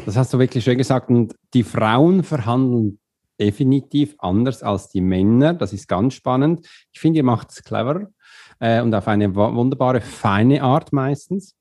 Das 0.07 0.17
hast 0.17 0.33
du 0.33 0.39
wirklich 0.39 0.65
schön 0.65 0.79
gesagt. 0.79 1.11
Und 1.11 1.35
die 1.55 1.63
Frauen 1.63 2.23
verhandeln 2.23 2.99
definitiv 3.39 4.15
anders 4.19 4.63
als 4.63 4.89
die 4.89 5.01
Männer. 5.01 5.55
Das 5.55 5.73
ist 5.73 5.89
ganz 5.89 6.15
spannend. 6.15 6.67
Ich 6.93 7.01
finde, 7.01 7.19
ihr 7.19 7.25
macht 7.25 7.51
es 7.51 7.63
clever 7.63 8.09
äh, 8.61 8.81
und 8.81 8.95
auf 8.95 9.09
eine 9.09 9.35
wunderbare, 9.35 10.01
feine 10.01 10.63
Art 10.63 10.93
meistens. 10.93 11.57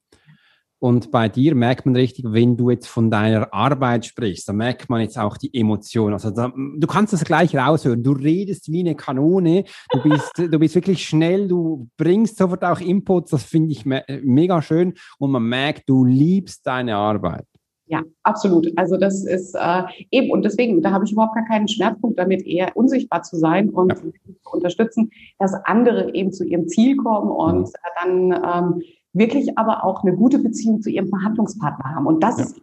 Und 0.83 1.11
bei 1.11 1.29
dir 1.29 1.53
merkt 1.53 1.85
man 1.85 1.95
richtig, 1.95 2.25
wenn 2.27 2.57
du 2.57 2.71
jetzt 2.71 2.88
von 2.88 3.11
deiner 3.11 3.53
Arbeit 3.53 4.03
sprichst, 4.03 4.50
dann 4.50 4.55
merkt 4.55 4.89
man 4.89 5.01
jetzt 5.01 5.15
auch 5.15 5.38
die 5.38 5.53
Emotionen. 5.53 6.13
Also 6.13 6.31
da, 6.31 6.51
du 6.55 6.88
kannst 6.88 7.13
das 7.13 7.23
gleich 7.23 7.55
raushören. 7.55 8.01
Du 8.01 8.13
redest 8.13 8.71
wie 8.71 8.79
eine 8.79 8.95
Kanone. 8.95 9.65
Du 9.91 10.01
bist, 10.01 10.31
du 10.38 10.57
bist 10.57 10.73
wirklich 10.73 11.05
schnell. 11.05 11.47
Du 11.47 11.88
bringst 11.97 12.38
sofort 12.38 12.63
auch 12.63 12.79
Inputs. 12.79 13.29
Das 13.29 13.43
finde 13.43 13.71
ich 13.73 13.85
me 13.85 14.03
mega 14.23 14.59
schön. 14.63 14.95
Und 15.19 15.29
man 15.29 15.43
merkt, 15.43 15.88
du 15.88 16.03
liebst 16.03 16.65
deine 16.65 16.95
Arbeit. 16.95 17.45
Ja, 17.85 18.01
absolut. 18.23 18.67
Also 18.75 18.97
das 18.97 19.23
ist 19.23 19.53
äh, 19.53 19.83
eben, 20.09 20.31
und 20.31 20.43
deswegen, 20.43 20.81
da 20.81 20.89
habe 20.91 21.05
ich 21.05 21.11
überhaupt 21.11 21.35
gar 21.35 21.45
keinen 21.45 21.67
Schmerzpunkt 21.67 22.17
damit, 22.17 22.43
eher 22.47 22.75
unsichtbar 22.75 23.21
zu 23.21 23.35
sein 23.35 23.69
und 23.69 23.91
ja. 23.91 23.97
zu 23.97 24.13
unterstützen, 24.50 25.11
dass 25.38 25.53
andere 25.65 26.11
eben 26.15 26.31
zu 26.31 26.43
ihrem 26.43 26.67
Ziel 26.67 26.95
kommen 26.95 27.29
und 27.29 27.67
mhm. 27.67 28.31
dann 28.31 28.31
ähm, 28.31 28.81
wirklich 29.13 29.58
aber 29.58 29.84
auch 29.84 30.03
eine 30.03 30.15
gute 30.15 30.39
Beziehung 30.39 30.82
zu 30.82 30.89
ihrem 30.89 31.10
Verhandlungspartner 31.10 31.96
haben. 31.96 32.06
Und 32.06 32.24
das 32.24 32.38
ja. 32.38 32.46
ist 32.46 32.62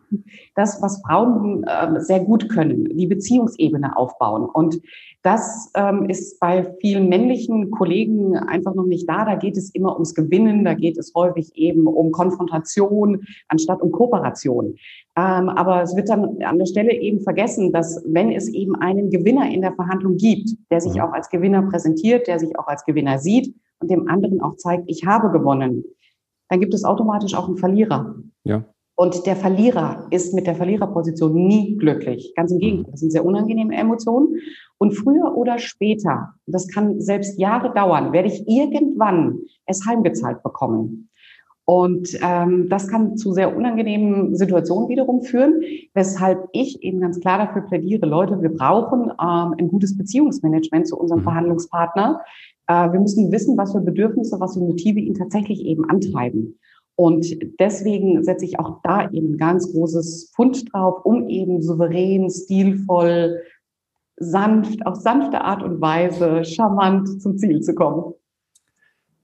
das, 0.54 0.82
was 0.82 1.02
Frauen 1.02 1.64
äh, 1.64 2.00
sehr 2.00 2.20
gut 2.20 2.48
können, 2.48 2.84
die 2.96 3.06
Beziehungsebene 3.06 3.96
aufbauen. 3.96 4.44
Und 4.44 4.80
das 5.22 5.70
ähm, 5.74 6.08
ist 6.08 6.38
bei 6.40 6.74
vielen 6.80 7.08
männlichen 7.08 7.70
Kollegen 7.70 8.36
einfach 8.36 8.74
noch 8.74 8.86
nicht 8.86 9.08
da. 9.08 9.24
Da 9.24 9.34
geht 9.34 9.56
es 9.56 9.70
immer 9.74 9.92
ums 9.94 10.14
Gewinnen, 10.14 10.64
da 10.64 10.74
geht 10.74 10.96
es 10.96 11.12
häufig 11.14 11.54
eben 11.54 11.86
um 11.86 12.12
Konfrontation 12.12 13.22
anstatt 13.48 13.82
um 13.82 13.92
Kooperation. 13.92 14.76
Ähm, 15.16 15.48
aber 15.48 15.82
es 15.82 15.96
wird 15.96 16.08
dann 16.08 16.40
an 16.42 16.58
der 16.58 16.66
Stelle 16.66 16.92
eben 16.92 17.20
vergessen, 17.20 17.72
dass 17.72 18.02
wenn 18.06 18.30
es 18.30 18.48
eben 18.48 18.76
einen 18.76 19.10
Gewinner 19.10 19.50
in 19.50 19.60
der 19.60 19.74
Verhandlung 19.74 20.16
gibt, 20.16 20.50
der 20.70 20.80
sich 20.80 20.94
mhm. 20.94 21.00
auch 21.00 21.12
als 21.12 21.28
Gewinner 21.28 21.62
präsentiert, 21.62 22.26
der 22.26 22.38
sich 22.38 22.56
auch 22.58 22.68
als 22.68 22.84
Gewinner 22.84 23.18
sieht 23.18 23.54
und 23.80 23.90
dem 23.90 24.08
anderen 24.08 24.40
auch 24.40 24.56
zeigt, 24.56 24.84
ich 24.86 25.04
habe 25.04 25.30
gewonnen, 25.30 25.84
dann 26.48 26.60
gibt 26.60 26.74
es 26.74 26.84
automatisch 26.84 27.34
auch 27.34 27.48
einen 27.48 27.56
Verlierer. 27.56 28.14
Ja. 28.44 28.64
Und 28.96 29.26
der 29.26 29.36
Verlierer 29.36 30.08
ist 30.10 30.34
mit 30.34 30.48
der 30.48 30.56
Verliererposition 30.56 31.32
nie 31.32 31.76
glücklich. 31.76 32.32
Ganz 32.34 32.50
im 32.50 32.58
Gegenteil, 32.58 32.90
das 32.90 33.00
sind 33.00 33.12
sehr 33.12 33.24
unangenehme 33.24 33.76
Emotionen. 33.76 34.40
Und 34.78 34.92
früher 34.92 35.36
oder 35.36 35.58
später, 35.58 36.34
das 36.46 36.66
kann 36.66 37.00
selbst 37.00 37.38
Jahre 37.38 37.72
dauern, 37.72 38.12
werde 38.12 38.28
ich 38.28 38.48
irgendwann 38.48 39.38
es 39.66 39.86
heimgezahlt 39.86 40.42
bekommen. 40.42 41.08
Und 41.64 42.18
ähm, 42.22 42.68
das 42.70 42.88
kann 42.88 43.18
zu 43.18 43.32
sehr 43.32 43.54
unangenehmen 43.54 44.34
Situationen 44.34 44.88
wiederum 44.88 45.22
führen, 45.22 45.60
weshalb 45.92 46.48
ich 46.52 46.82
eben 46.82 46.98
ganz 46.98 47.20
klar 47.20 47.38
dafür 47.38 47.62
plädiere, 47.62 48.06
Leute, 48.06 48.40
wir 48.40 48.48
brauchen 48.48 49.10
ähm, 49.10 49.54
ein 49.58 49.68
gutes 49.68 49.96
Beziehungsmanagement 49.96 50.88
zu 50.88 50.98
unserem 50.98 51.20
mhm. 51.20 51.24
Verhandlungspartner. 51.24 52.20
Äh, 52.68 52.92
wir 52.92 53.00
müssen 53.00 53.32
wissen, 53.32 53.56
was 53.56 53.72
für 53.72 53.80
Bedürfnisse, 53.80 54.38
was 54.38 54.54
für 54.54 54.60
Motive 54.60 55.00
ihn 55.00 55.14
tatsächlich 55.14 55.64
eben 55.64 55.88
antreiben. 55.90 56.58
Und 56.94 57.38
deswegen 57.60 58.22
setze 58.24 58.44
ich 58.44 58.58
auch 58.58 58.80
da 58.82 59.10
eben 59.10 59.36
ganz 59.36 59.72
großes 59.72 60.32
Pfund 60.34 60.72
drauf, 60.72 61.04
um 61.04 61.28
eben 61.28 61.62
souverän, 61.62 62.28
stilvoll, 62.28 63.40
sanft, 64.16 64.84
auf 64.84 64.96
sanfte 64.96 65.40
Art 65.40 65.62
und 65.62 65.80
Weise, 65.80 66.44
charmant 66.44 67.22
zum 67.22 67.38
Ziel 67.38 67.60
zu 67.60 67.74
kommen. 67.74 68.14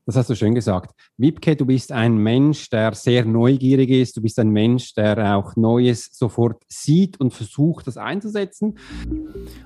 Das 0.06 0.16
hast 0.16 0.28
du 0.28 0.34
schön 0.34 0.54
gesagt. 0.54 0.94
Wiebke, 1.16 1.56
du 1.56 1.64
bist 1.64 1.90
ein 1.90 2.18
Mensch, 2.18 2.68
der 2.68 2.92
sehr 2.92 3.24
neugierig 3.24 3.88
ist. 3.88 4.14
Du 4.18 4.20
bist 4.20 4.38
ein 4.38 4.50
Mensch, 4.50 4.92
der 4.92 5.34
auch 5.34 5.56
Neues 5.56 6.10
sofort 6.12 6.62
sieht 6.68 7.18
und 7.18 7.32
versucht, 7.32 7.86
das 7.86 7.96
einzusetzen. 7.96 8.76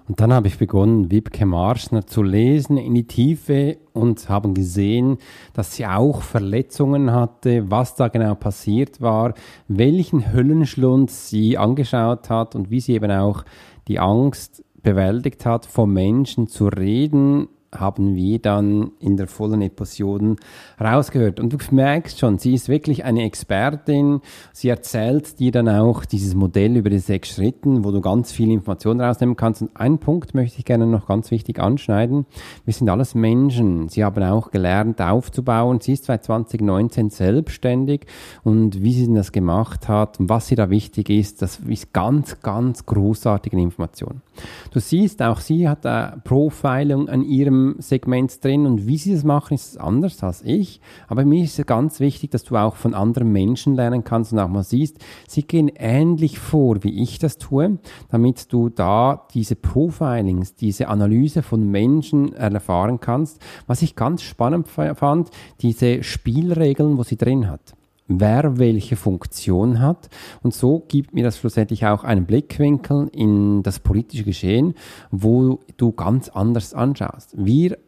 Und 0.07 0.21
dann 0.21 0.33
habe 0.33 0.47
ich 0.47 0.57
begonnen, 0.57 1.11
Wiebke 1.11 1.45
Marschner 1.45 2.07
zu 2.07 2.23
lesen 2.23 2.77
in 2.77 2.95
die 2.95 3.09
Tiefe 3.09 3.79
und 3.93 4.29
haben 4.29 4.55
gesehen, 4.55 5.19
dass 5.55 5.75
sie 5.75 5.87
auch 5.87 6.23
Verletzungen 6.23 7.11
hatte, 7.11 7.69
was 7.69 7.97
da 7.97 8.07
genau 8.07 8.37
passiert 8.37 9.01
war, 9.01 9.35
welchen 9.67 10.33
Höllenschlund 10.33 11.11
sie 11.11 11.59
angeschaut 11.59 12.31
hat 12.31 12.55
und 12.55 12.71
wie 12.71 12.79
sie 12.81 12.93
eben 12.93 13.11
auch 13.11 13.45
die 13.89 13.99
Angst 13.99 14.63
bewältigt 14.83 15.45
hat, 15.45 15.67
vor 15.67 15.89
Menschen 15.89 16.47
zu 16.47 16.69
reden 16.69 17.49
haben 17.73 18.15
wir 18.15 18.39
dann 18.39 18.93
in 18.99 19.17
der 19.17 19.27
vollen 19.27 19.61
Episode 19.61 20.37
rausgehört. 20.81 21.39
Und 21.39 21.53
du 21.53 21.59
merkst 21.71 22.19
schon, 22.19 22.39
sie 22.39 22.55
ist 22.55 22.69
wirklich 22.69 23.05
eine 23.05 23.25
Expertin. 23.25 24.21
Sie 24.53 24.69
erzählt 24.69 25.39
dir 25.39 25.53
dann 25.53 25.69
auch 25.69 26.05
dieses 26.05 26.35
Modell 26.35 26.77
über 26.77 26.89
die 26.89 26.99
sechs 26.99 27.35
Schritten, 27.35 27.85
wo 27.85 27.91
du 27.91 28.01
ganz 28.01 28.33
viel 28.33 28.51
Informationen 28.51 29.01
rausnehmen 29.01 29.37
kannst. 29.37 29.63
Und 29.63 29.77
einen 29.77 29.99
Punkt 29.99 30.35
möchte 30.35 30.59
ich 30.59 30.65
gerne 30.65 30.87
noch 30.87 31.07
ganz 31.07 31.31
wichtig 31.31 31.61
anschneiden. 31.61 32.27
Wir 32.65 32.73
sind 32.73 32.89
alles 32.89 33.15
Menschen. 33.15 33.89
Sie 33.89 34.03
haben 34.03 34.23
auch 34.23 34.51
gelernt 34.51 35.03
aufzubauen. 35.03 35.81
Sie 35.81 35.93
ist 35.93 36.07
seit 36.07 36.25
2019 36.25 37.11
selbstständig 37.11 38.07
und 38.45 38.83
wie 38.83 38.95
sie 38.95 39.13
das 39.13 39.33
gemacht 39.33 39.89
hat 39.89 40.21
und 40.21 40.29
was 40.29 40.51
ihr 40.51 40.57
da 40.57 40.71
wichtig 40.71 41.11
ist, 41.11 41.43
das 41.43 41.59
ist 41.59 41.93
ganz, 41.93 42.41
ganz 42.41 42.87
großartige 42.87 43.59
Information. 43.61 44.23
Du 44.71 44.81
siehst, 44.81 45.21
auch 45.23 45.41
sie 45.41 45.69
hat 45.69 45.85
eine 45.85 46.21
Profiling 46.25 47.09
an 47.09 47.23
ihrem 47.23 47.58
Segment 47.79 48.43
drin 48.45 48.67
und 48.67 48.87
wie 48.87 48.99
sie 48.99 49.13
das 49.13 49.25
machen, 49.25 49.55
ist 49.55 49.81
anders 49.81 50.23
als 50.23 50.43
ich. 50.43 50.81
Aber 51.07 51.25
mir 51.25 51.45
ist 51.45 51.59
es 51.59 51.67
ganz 51.67 52.01
wichtig, 52.01 52.31
dass 52.31 52.45
du 52.45 52.57
auch 52.57 52.77
von 52.77 52.95
anderen 52.95 53.33
Menschen 53.33 53.75
lernen 53.75 54.05
kannst 54.05 54.33
und 54.33 54.39
auch 54.39 54.49
mal 54.49 54.63
siehst, 54.65 54.99
sie 55.27 55.43
gehen 55.43 55.71
ähnlich 55.75 56.39
vor, 56.39 56.83
wie 56.85 57.03
ich 57.03 57.19
das 57.19 57.39
tue, 57.39 57.79
damit 58.11 58.53
du 58.53 58.69
da 58.69 59.27
diese 59.35 59.57
Profilings, 59.57 60.55
diese 60.55 60.89
Analyse 60.89 61.43
von 61.43 61.71
Menschen 61.71 62.33
erfahren 62.33 63.01
kannst. 63.01 63.41
Was 63.67 63.83
ich 63.83 63.97
ganz 63.97 64.23
spannend 64.23 64.69
fand, 64.69 65.31
diese 65.61 66.03
Spielregeln, 66.03 66.99
wo 66.99 67.03
sie 67.03 67.17
drin 67.17 67.49
hat 67.49 67.78
wer 68.09 68.59
welche 68.59 68.97
Funktion 68.97 69.81
hat. 69.81 70.09
Und 70.43 70.55
so 70.55 70.83
gibt 70.89 71.15
mir 71.15 71.23
das 71.23 71.39
schlussendlich 71.39 71.87
auch 71.87 72.05
einen 72.05 72.27
Blickwinkel 72.27 73.09
in 73.13 73.63
das 73.63 73.79
politische 73.79 74.25
Geschehen, 74.25 74.75
wo 75.11 75.61
du 75.77 75.93
ganz 75.93 76.29
anders 76.29 76.75
anschaust. 76.75 77.35
Wir 77.37 77.79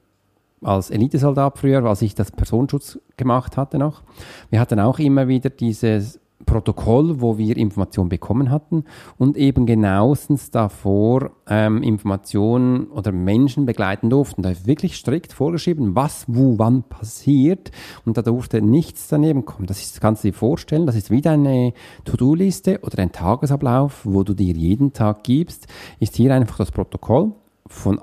als 0.63 0.91
Elitesoldat 0.91 1.59
früher, 1.59 1.85
als 1.85 2.03
ich 2.03 2.15
das 2.15 2.31
Personenschutz 2.31 2.99
gemacht 3.17 3.57
hatte 3.57 3.79
noch, 3.79 4.03
wir 4.51 4.61
hatten 4.61 4.79
auch 4.79 4.99
immer 4.99 5.27
wieder 5.27 5.49
dieses 5.49 6.21
Protokoll, 6.51 7.21
wo 7.21 7.39
wir 7.39 7.57
Informationen 7.57 8.09
bekommen 8.09 8.51
hatten 8.51 8.83
und 9.19 9.37
eben 9.37 9.67
genauestens 9.67 10.51
davor 10.51 11.31
ähm, 11.49 11.81
Informationen 11.85 12.89
oder 12.89 13.13
Menschen 13.13 13.67
begleiten 13.67 14.11
durften. 14.11 14.43
Da 14.43 14.51
ist 14.51 14.67
wirklich 14.67 14.97
strikt 14.97 15.33
vorgeschrieben, 15.33 15.95
was, 15.95 16.25
wo, 16.27 16.59
wann 16.59 16.83
passiert 16.83 17.71
und 18.05 18.17
da 18.17 18.23
durfte 18.23 18.61
nichts 18.63 19.07
daneben 19.07 19.45
kommen. 19.45 19.69
Das 19.69 19.81
ist, 19.81 20.01
kannst 20.01 20.25
du 20.25 20.29
dir 20.29 20.35
vorstellen, 20.35 20.87
das 20.87 20.97
ist 20.97 21.13
wie 21.13 21.21
deine 21.21 21.73
To-Do-Liste 22.05 22.81
oder 22.83 22.99
ein 22.99 23.13
Tagesablauf, 23.13 24.05
wo 24.05 24.25
du 24.25 24.35
dir 24.35 24.53
jeden 24.53 24.93
Tag 24.93 25.23
gibst, 25.23 25.69
ist 26.01 26.17
hier 26.17 26.35
einfach 26.35 26.57
das 26.57 26.73
Protokoll 26.73 27.31
von 27.69 28.01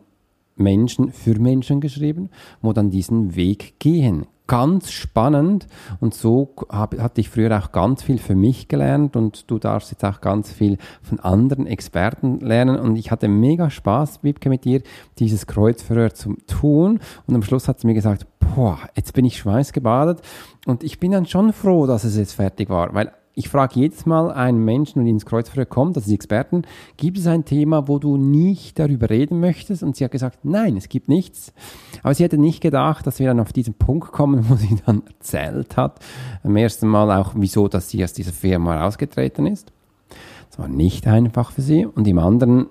Menschen 0.56 1.12
für 1.12 1.38
Menschen 1.38 1.82
geschrieben, 1.82 2.30
wo 2.62 2.72
dann 2.72 2.92
diesen 2.92 3.36
Weg 3.36 3.78
gehen 3.80 4.26
ganz 4.48 4.92
spannend. 4.92 5.68
Und 6.00 6.14
so 6.14 6.56
hab, 6.70 6.98
hatte 7.00 7.22
ich 7.22 7.30
früher 7.30 7.58
auch 7.58 7.72
ganz 7.72 8.04
viel 8.04 8.18
für 8.18 8.36
mich 8.36 8.68
gelernt 8.68 9.16
und 9.16 9.50
du 9.52 9.60
darfst 9.60 9.92
jetzt 9.92 10.04
auch 10.04 10.22
ganz 10.22 10.52
viel 10.52 10.78
von 11.02 11.20
anderen 11.20 11.68
Experten 11.68 12.40
lernen. 12.40 12.80
Und 12.80 12.96
ich 12.96 13.12
hatte 13.12 13.28
mega 13.28 13.70
Spaß, 13.70 14.24
Wiebke, 14.24 14.50
mit 14.50 14.66
dir 14.66 14.82
dieses 15.20 15.48
Kreuzverhör 15.48 16.14
zu 16.14 16.36
tun. 16.48 17.00
Und 17.28 17.36
am 17.36 17.44
Schluss 17.44 17.68
hat 17.68 17.80
sie 17.80 17.88
mir 17.88 17.94
gesagt, 17.94 18.26
boah, 18.40 18.80
jetzt 18.96 19.14
bin 19.14 19.26
ich 19.26 19.38
schweißgebadet. 19.38 20.22
Und 20.66 20.84
ich 20.84 21.00
bin 21.00 21.12
dann 21.12 21.26
schon 21.26 21.54
froh, 21.54 21.86
dass 21.86 22.04
es 22.04 22.18
jetzt 22.18 22.34
fertig 22.34 22.70
war, 22.70 22.94
weil 22.94 23.12
ich 23.38 23.50
frage 23.50 23.80
jedes 23.80 24.08
Mal 24.08 24.32
einen 24.32 24.66
Menschen, 24.66 25.04
der 25.04 25.12
ins 25.12 25.28
Kreuzfeuer 25.28 25.66
kommt, 25.66 25.96
also 25.96 26.10
die 26.10 26.16
Experten, 26.16 26.64
gibt 26.98 27.20
es 27.20 27.28
ein 27.28 27.46
Thema, 27.46 27.88
wo 27.88 28.00
du 28.00 28.18
nicht 28.18 28.80
darüber 28.80 29.12
reden 29.12 29.40
möchtest? 29.40 29.84
Und 29.84 29.96
sie 29.96 30.04
hat 30.04 30.12
gesagt, 30.12 30.40
nein, 30.44 30.76
es 30.76 30.90
gibt 30.90 31.08
nichts. 31.08 31.54
Aber 32.02 32.16
sie 32.16 32.24
hätte 32.24 32.40
nicht 32.40 32.62
gedacht, 32.62 33.06
dass 33.06 33.20
wir 33.20 33.28
dann 33.28 33.40
auf 33.40 33.54
diesen 33.54 33.76
Punkt 33.76 34.12
kommen, 34.12 34.50
wo 34.50 34.56
sie 34.56 34.80
dann 34.88 35.04
erzählt 35.06 35.78
hat, 35.78 36.00
am 36.44 36.56
ersten 36.56 36.88
Mal 36.88 37.12
auch, 37.12 37.34
wieso, 37.36 37.68
dass 37.68 37.92
sie 37.92 38.04
aus 38.04 38.14
dieser 38.14 38.34
Firma 38.34 38.82
rausgetreten 38.82 39.46
ist. 39.46 39.72
Das 40.50 40.58
war 40.58 40.68
nicht 40.68 41.06
einfach 41.06 41.52
für 41.52 41.62
sie. 41.62 41.86
Und 41.86 42.08
im 42.08 42.18
anderen 42.18 42.66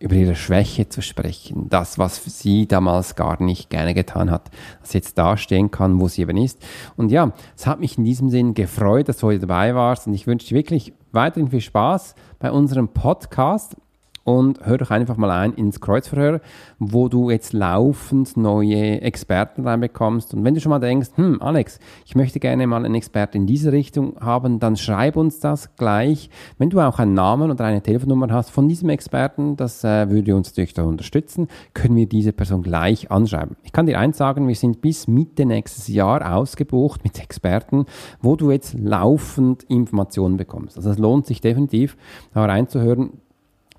über 0.00 0.14
ihre 0.14 0.34
Schwäche 0.34 0.88
zu 0.88 1.02
sprechen, 1.02 1.68
das, 1.68 1.98
was 1.98 2.22
sie 2.24 2.66
damals 2.66 3.16
gar 3.16 3.40
nicht 3.42 3.68
gerne 3.68 3.92
getan 3.92 4.30
hat, 4.30 4.50
dass 4.80 4.94
jetzt 4.94 5.18
da 5.18 5.36
stehen 5.36 5.70
kann, 5.70 6.00
wo 6.00 6.08
sie 6.08 6.22
eben 6.22 6.38
ist. 6.38 6.64
Und 6.96 7.12
ja, 7.12 7.32
es 7.54 7.66
hat 7.66 7.80
mich 7.80 7.98
in 7.98 8.04
diesem 8.04 8.30
Sinn 8.30 8.54
gefreut, 8.54 9.08
dass 9.08 9.18
du 9.18 9.26
heute 9.26 9.40
dabei 9.40 9.74
warst. 9.74 10.06
Und 10.06 10.14
ich 10.14 10.26
wünsche 10.26 10.48
dir 10.48 10.54
wirklich 10.54 10.94
weiterhin 11.12 11.50
viel 11.50 11.60
Spaß 11.60 12.14
bei 12.38 12.50
unserem 12.50 12.88
Podcast 12.88 13.76
und 14.24 14.64
hör 14.64 14.78
doch 14.78 14.90
einfach 14.90 15.16
mal 15.16 15.30
ein 15.30 15.54
ins 15.54 15.80
Kreuzverhör, 15.80 16.40
wo 16.78 17.08
du 17.08 17.30
jetzt 17.30 17.52
laufend 17.52 18.36
neue 18.36 19.00
Experten 19.00 19.66
reinbekommst. 19.66 20.34
Und 20.34 20.44
wenn 20.44 20.54
du 20.54 20.60
schon 20.60 20.70
mal 20.70 20.78
denkst, 20.78 21.10
hm, 21.14 21.40
Alex, 21.40 21.78
ich 22.04 22.14
möchte 22.14 22.40
gerne 22.40 22.66
mal 22.66 22.84
einen 22.84 22.94
Experten 22.94 23.38
in 23.38 23.46
diese 23.46 23.72
Richtung 23.72 24.16
haben, 24.20 24.58
dann 24.58 24.76
schreib 24.76 25.16
uns 25.16 25.40
das 25.40 25.74
gleich. 25.76 26.30
Wenn 26.58 26.70
du 26.70 26.80
auch 26.80 26.98
einen 26.98 27.14
Namen 27.14 27.50
oder 27.50 27.64
eine 27.64 27.82
Telefonnummer 27.82 28.28
hast 28.30 28.50
von 28.50 28.68
diesem 28.68 28.90
Experten, 28.90 29.56
das 29.56 29.84
äh, 29.84 30.10
würde 30.10 30.36
uns 30.36 30.50
natürlich 30.50 30.74
da 30.74 30.84
unterstützen, 30.84 31.48
können 31.74 31.96
wir 31.96 32.06
diese 32.06 32.32
Person 32.32 32.62
gleich 32.62 33.10
anschreiben. 33.10 33.56
Ich 33.62 33.72
kann 33.72 33.86
dir 33.86 33.98
eins 33.98 34.18
sagen, 34.18 34.46
wir 34.48 34.54
sind 34.54 34.80
bis 34.80 35.08
Mitte 35.08 35.46
nächstes 35.46 35.88
Jahr 35.88 36.36
ausgebucht 36.36 37.04
mit 37.04 37.20
Experten, 37.20 37.86
wo 38.20 38.36
du 38.36 38.50
jetzt 38.50 38.78
laufend 38.78 39.62
Informationen 39.64 40.36
bekommst. 40.36 40.76
Also 40.76 40.90
es 40.90 40.98
lohnt 40.98 41.26
sich 41.26 41.40
definitiv, 41.40 41.96
da 42.34 42.44
reinzuhören 42.44 43.12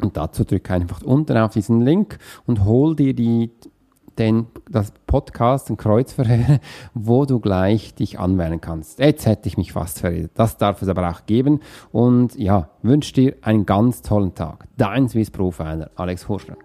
und 0.03 0.17
dazu 0.17 0.43
drück 0.43 0.70
einfach 0.72 1.01
unten 1.03 1.38
auf 1.38 1.53
diesen 1.53 1.81
Link 1.81 2.17
und 2.46 2.65
hol 2.65 2.96
dir 2.96 3.13
die, 3.13 3.51
den, 4.17 4.48
das 4.70 4.91
Podcast, 5.08 5.70
ein 5.70 5.77
Kreuzverhör, 5.77 6.60
wo 6.93 7.25
du 7.25 7.39
gleich 7.39 7.96
dich 7.96 8.20
anmelden 8.20 8.62
kannst. 8.62 9.00
Jetzt 9.00 9.25
hätte 9.25 9.48
ich 9.48 9.58
mich 9.58 9.74
fast 9.74 10.00
verredet. 10.00 10.31
Das 10.36 10.58
darf 10.58 10.81
es 10.81 10.88
aber 10.88 11.10
auch 11.10 11.25
geben. 11.25 11.60
Und 11.91 12.36
ja, 12.36 12.70
wünsche 12.81 13.13
dir 13.13 13.36
einen 13.41 13.65
ganz 13.65 14.01
tollen 14.01 14.36
Tag. 14.36 14.67
Dein 14.77 15.10
Swiss 15.10 15.31
Profiler, 15.31 15.91
Alex 15.96 16.27
Horschler. 16.27 16.58